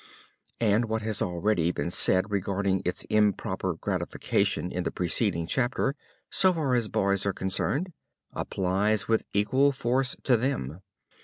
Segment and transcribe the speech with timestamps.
[0.59, 5.93] And what has already been said regarding its improper gratification in the preceding chapter,
[6.27, 7.93] so far as boys are concerned,
[8.33, 10.81] applies with equal force to them.